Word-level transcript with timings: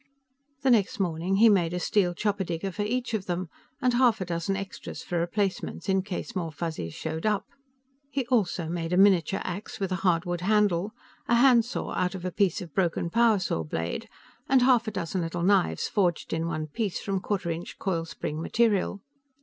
The 0.63 0.71
next 0.71 0.99
morning 0.99 1.35
he 1.35 1.47
made 1.47 1.75
a 1.75 1.79
steel 1.79 2.15
chopper 2.15 2.43
digger 2.43 2.71
for 2.71 2.81
each 2.81 3.13
of 3.13 3.27
them, 3.27 3.49
and 3.79 3.93
half 3.93 4.19
a 4.19 4.25
dozen 4.25 4.55
extras 4.57 5.03
for 5.03 5.19
replacements 5.19 5.87
in 5.87 6.01
case 6.01 6.35
more 6.35 6.51
Fuzzies 6.51 6.95
showed 6.95 7.23
up. 7.27 7.45
He 8.09 8.25
also 8.25 8.67
made 8.67 8.93
a 8.93 8.97
miniature 8.97 9.41
ax 9.43 9.79
with 9.79 9.91
a 9.91 9.97
hardwood 10.01 10.41
handle, 10.41 10.91
a 11.27 11.35
handsaw 11.35 11.91
out 11.91 12.15
of 12.15 12.25
a 12.25 12.31
piece 12.31 12.61
of 12.63 12.73
broken 12.73 13.11
power 13.11 13.37
saw 13.37 13.63
blade 13.63 14.09
and 14.49 14.63
half 14.63 14.87
a 14.87 14.91
dozen 14.91 15.21
little 15.21 15.43
knives 15.43 15.87
forged 15.87 16.33
in 16.33 16.47
one 16.47 16.65
piece 16.65 16.99
from 16.99 17.19
quarter 17.19 17.51
inch 17.51 17.77
coil 17.77 18.03
spring 18.03 18.41
material. 18.41 19.01